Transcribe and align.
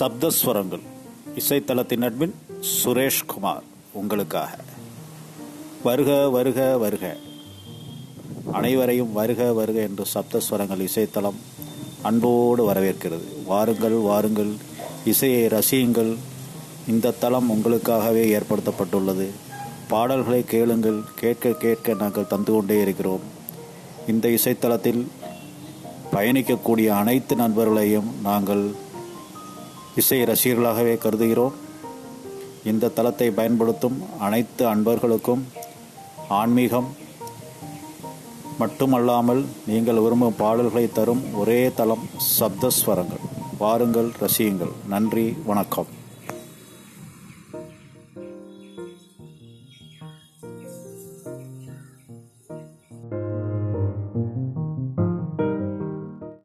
சப்தஸ்வரங்கள். 0.00 0.80
இசைத்தளத்தின் 1.36 2.02
admin 2.02 2.32
Sureshkumar 2.84 3.62
உங்களுக்காக. 3.92 4.58
வருக 5.82 6.28
வருக 6.28 6.78
வருக. 6.78 7.16
அனைவரையும் 8.52 9.12
வருக 9.12 9.52
வருக 9.52 9.80
என்று 9.80 10.04
சப்தஸ்வரங்கள் 10.14 10.80
இசைத்தளம் 10.80 11.34
அன்போடு 12.02 12.72
வரவேற்கிறது. 12.72 13.44
வாருங்கள் 13.46 13.92
வாருங்கள். 13.92 14.52
இசையை 15.04 15.46
ரசியுங்கள். 15.46 16.16
இந்த 16.88 17.10
தளம் 17.10 17.50
உங்களுக்காகவே 17.50 18.40
ஏற்படுத்தப்பட்டுள்ளது. 18.40 19.26
பாடல்களை 19.88 20.44
கேளுங்கள். 20.44 21.00
கேட்க 21.14 21.50
கேட்க 21.50 21.94
நாங்கள் 21.94 22.26
தந்து 22.26 22.52
கொண்டே 22.52 22.80
இருக்கிறோம். 22.80 23.20
இந்த 24.08 24.28
இசைத்தளத்தில் 24.28 25.06
பயணிக்கக்கூடிய 26.12 26.88
அனைத்து 26.88 27.36
நண்பர்களையும் 27.36 28.20
நாங்கள் 28.22 28.88
இசை 29.96 30.22
ரசிகர்களாகவே 30.22 30.94
கருதுகிறோம். 30.94 31.52
இந்த 32.64 32.88
தளத்தை 32.88 33.30
பயன்படுத்தும் 33.30 34.02
அனைத்து 34.18 34.66
அன்பர்களுக்கும் 34.66 35.46
ஆன்மீகம் 36.28 36.96
மட்டுமல்லாமல் 38.58 39.46
நீங்கள் 39.66 40.00
விரும்பும் 40.00 40.36
பாடல்களை 40.36 40.92
தரும் 40.92 41.34
ஒரே 41.34 41.72
தளம் 41.74 42.08
சப்தஸ்வரங்கள் 42.40 43.24
வாருங்கள் 43.58 44.10
ரசியுங்கள். 44.20 44.72
நன்றி 44.88 45.36
வணக்கம். 45.46 45.99